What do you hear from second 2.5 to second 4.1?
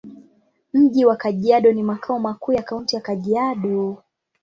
ya Kaunti ya Kajiado.